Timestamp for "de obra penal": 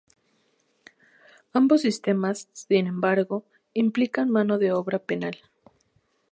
4.57-5.37